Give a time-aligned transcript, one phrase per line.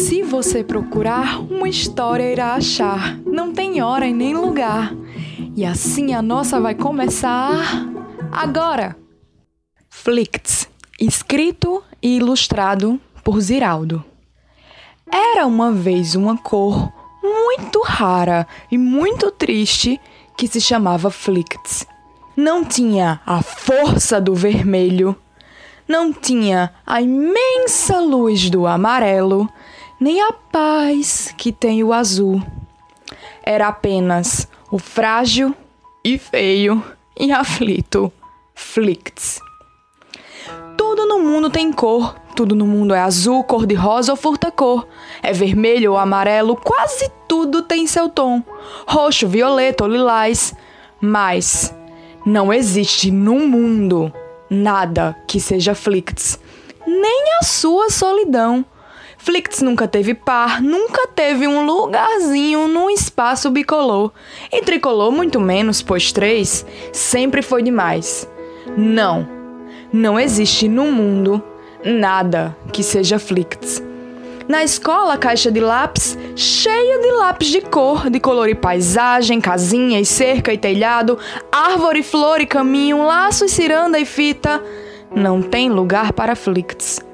[0.00, 3.18] Se você procurar, uma história irá achar.
[3.18, 4.94] Não tem hora e nem lugar.
[5.54, 7.86] E assim a nossa vai começar
[8.32, 8.96] agora.
[9.90, 10.66] Flicts,
[10.98, 14.02] escrito e ilustrado por Ziraldo.
[15.12, 16.90] Era uma vez uma cor
[17.22, 20.00] muito rara e muito triste
[20.34, 21.86] que se chamava Flicts.
[22.34, 25.14] Não tinha a força do vermelho,
[25.86, 29.46] não tinha a imensa luz do amarelo,
[30.00, 32.42] nem a paz que tem o azul.
[33.42, 35.54] Era apenas o frágil
[36.02, 36.82] e feio
[37.18, 38.10] e aflito
[38.54, 39.38] Flicts.
[40.76, 44.86] Tudo no mundo tem cor, tudo no mundo é azul, cor-de-rosa ou furta-cor.
[45.22, 48.42] É vermelho ou amarelo, quase tudo tem seu tom.
[48.86, 50.54] Roxo, violeta ou lilás.
[50.98, 51.74] Mas
[52.24, 54.12] não existe no mundo
[54.48, 56.38] nada que seja Flicts,
[56.86, 58.64] nem a sua solidão.
[59.22, 64.10] Flicts nunca teve par, nunca teve um lugarzinho num espaço bicolor.
[64.50, 68.26] E tricolor muito menos, pois três sempre foi demais.
[68.78, 69.28] Não,
[69.92, 71.42] não existe no mundo
[71.84, 73.82] nada que seja Flicts.
[74.48, 80.00] Na escola, caixa de lápis cheia de lápis de cor, de color e paisagem, casinha
[80.00, 81.18] e cerca e telhado,
[81.52, 84.64] árvore, flor e caminho, laço e ciranda e fita.
[85.14, 87.09] Não tem lugar para Flicts.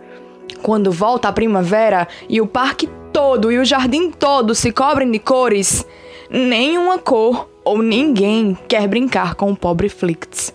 [0.62, 5.18] Quando volta a primavera e o parque todo e o jardim todo se cobrem de
[5.18, 5.86] cores,
[6.30, 10.52] nenhuma cor ou ninguém quer brincar com o pobre Flicts.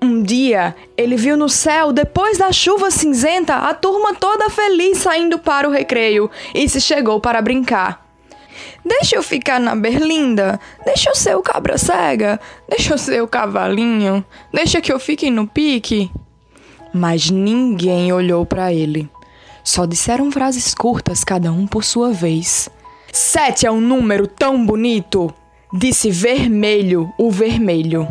[0.00, 5.38] Um dia, ele viu no céu, depois da chuva cinzenta, a turma toda feliz saindo
[5.38, 8.04] para o recreio e se chegou para brincar.
[8.84, 13.28] Deixa eu ficar na berlinda, deixa eu ser o cabra cega, deixa eu ser o
[13.28, 16.10] cavalinho, deixa que eu fique no pique.
[16.94, 19.10] Mas ninguém olhou para ele.
[19.64, 22.68] Só disseram frases curtas, cada um por sua vez.
[23.12, 25.32] Sete é um número tão bonito,
[25.72, 28.06] disse vermelho o vermelho.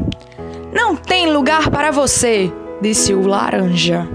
[0.73, 4.07] Não tem lugar para você, disse o laranja.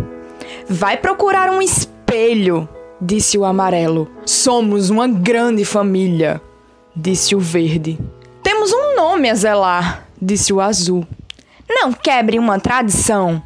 [0.68, 2.68] Vai procurar um espelho,
[3.00, 4.10] disse o amarelo.
[4.26, 6.42] Somos uma grande família,
[6.94, 7.98] disse o verde.
[8.42, 11.06] Temos um nome a zelar, disse o azul.
[11.68, 13.42] Não quebre uma tradição,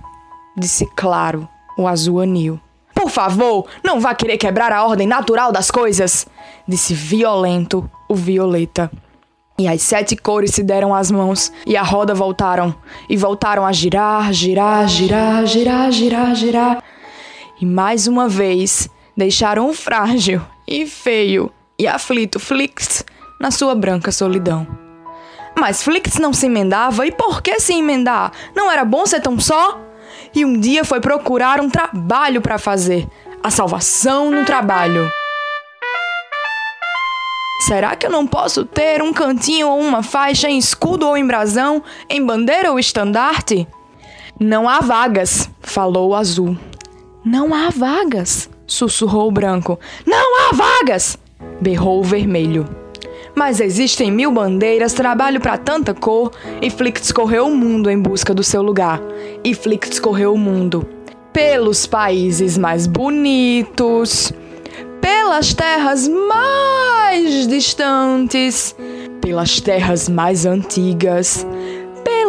[0.56, 2.60] disse claro, o azul anil.
[2.94, 6.26] Por favor, não vá querer quebrar a ordem natural das coisas,
[6.68, 8.90] disse violento o violeta.
[9.58, 12.74] E as sete cores se deram as mãos e a roda voltaram.
[13.08, 16.82] E voltaram a girar, girar, girar, girar, girar, girar.
[17.60, 23.04] E mais uma vez deixaram o frágil e feio e aflito Flix
[23.38, 24.66] na sua branca solidão.
[25.58, 28.32] Mas Flix não se emendava, e por que se emendar?
[28.54, 29.80] Não era bom ser tão só?
[30.34, 33.06] E um dia foi procurar um trabalho para fazer
[33.42, 35.10] a salvação no trabalho.
[37.66, 41.26] Será que eu não posso ter um cantinho ou uma faixa em escudo ou em
[41.26, 43.68] brasão, em bandeira ou estandarte?
[44.40, 46.56] Não há vagas, falou o azul.
[47.24, 49.78] Não há vagas, sussurrou o branco.
[50.04, 51.16] Não há vagas,
[51.60, 52.81] berrou o vermelho.
[53.34, 58.34] Mas existem mil bandeiras, trabalho para tanta cor, e Flix correu o mundo em busca
[58.34, 59.00] do seu lugar.
[59.42, 60.86] E Flix correu o mundo
[61.32, 64.32] pelos países mais bonitos,
[65.00, 68.76] pelas terras mais distantes,
[69.20, 71.46] pelas terras mais antigas,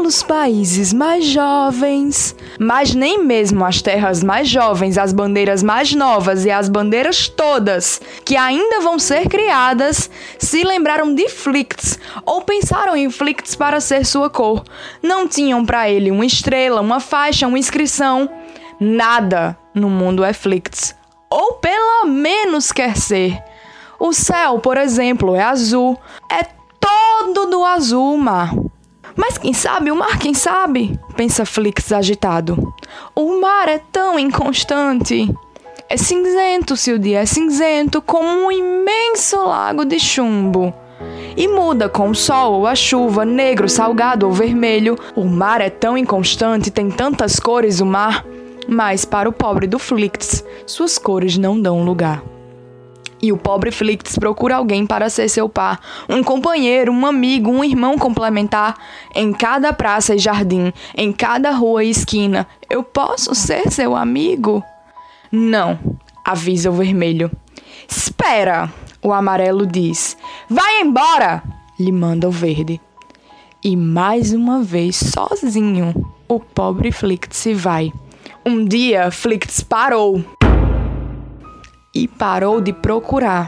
[0.03, 6.43] pelos países mais jovens, mas nem mesmo as terras mais jovens, as bandeiras mais novas
[6.43, 12.97] e as bandeiras todas que ainda vão ser criadas se lembraram de Flicts ou pensaram
[12.97, 14.65] em Flicts para ser sua cor.
[15.01, 18.29] Não tinham para ele uma estrela, uma faixa, uma inscrição.
[18.81, 20.93] Nada no mundo é Flicts
[21.29, 23.41] ou pelo menos quer ser.
[23.97, 25.97] O céu, por exemplo, é azul,
[26.29, 26.43] é
[26.77, 28.53] todo do azul o mar.
[29.15, 30.99] Mas quem sabe, o mar, quem sabe?
[31.15, 32.73] Pensa Flix agitado.
[33.15, 35.33] O mar é tão inconstante.
[35.89, 40.73] É cinzento se o dia é cinzento, como um imenso lago de chumbo.
[41.35, 44.97] E muda com o sol ou a chuva, negro, salgado ou vermelho.
[45.15, 48.25] O mar é tão inconstante, tem tantas cores o mar
[48.67, 52.23] mas para o pobre do Flicts, suas cores não dão lugar.
[53.23, 55.79] E o pobre Flicts procura alguém para ser seu par,
[56.09, 58.75] um companheiro, um amigo, um irmão complementar.
[59.15, 64.61] Em cada praça e jardim, em cada rua e esquina, eu posso ser seu amigo?
[65.31, 65.79] Não,
[66.25, 67.31] avisa o vermelho.
[67.87, 68.69] Espera,
[69.01, 70.17] o amarelo diz.
[70.49, 71.41] Vai embora,
[71.79, 72.81] lhe manda o verde.
[73.63, 75.93] E mais uma vez, sozinho,
[76.27, 77.89] o pobre Flict se vai.
[78.45, 80.21] Um dia, Flicts parou.
[81.93, 83.47] E parou de procurar.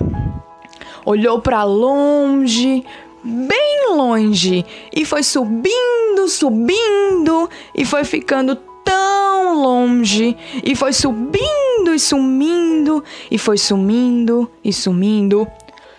[1.05, 2.85] Olhou para longe,
[3.23, 11.99] bem longe, e foi subindo, subindo, e foi ficando tão longe, e foi subindo e
[11.99, 15.47] sumindo, e foi sumindo e sumindo.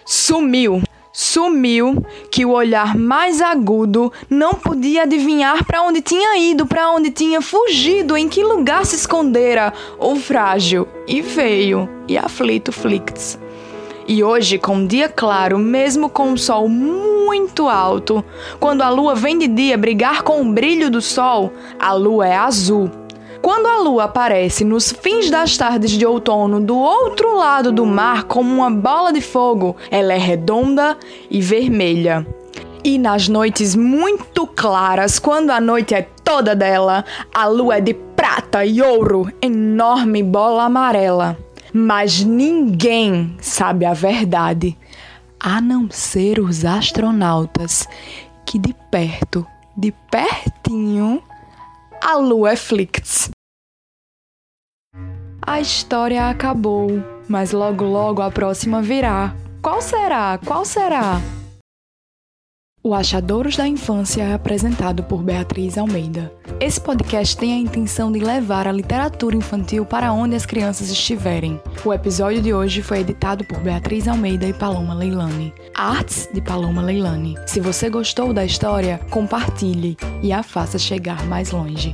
[0.05, 0.83] Sumiu!
[1.19, 7.11] Sumiu que o olhar mais agudo não podia adivinhar para onde tinha ido, para onde
[7.11, 13.39] tinha fugido, em que lugar se escondera o frágil e feio e aflito Flicts.
[14.07, 18.23] E hoje, com um dia claro, mesmo com o sol muito alto,
[18.61, 22.37] quando a lua vem de dia brigar com o brilho do sol, a lua é
[22.37, 22.91] azul.
[23.43, 28.25] Quando a lua aparece nos fins das tardes de outono do outro lado do mar
[28.25, 30.97] como uma bola de fogo, ela é redonda
[31.31, 32.27] e vermelha.
[32.83, 37.05] E nas noites muito claras, quando a noite é toda dela,
[37.35, 41.37] a lua é de prata e ouro, enorme bola amarela.
[41.73, 44.77] Mas ninguém sabe a verdade,
[45.39, 47.87] a não ser os astronautas,
[48.47, 49.47] que de perto,
[49.77, 51.23] de pertinho,
[52.07, 53.31] a lua é Flicts.
[55.45, 56.89] A história acabou,
[57.29, 59.35] mas logo logo a próxima virá.
[59.61, 60.39] Qual será?
[60.47, 61.21] Qual será?
[62.87, 66.33] O Achadouros da Infância é apresentado por Beatriz Almeida.
[66.61, 71.61] Esse podcast tem a intenção de levar a literatura infantil para onde as crianças estiverem.
[71.85, 75.53] O episódio de hoje foi editado por Beatriz Almeida e Paloma Leilani.
[75.75, 77.35] Artes de Paloma Leilani.
[77.45, 81.93] Se você gostou da história, compartilhe e a faça chegar mais longe.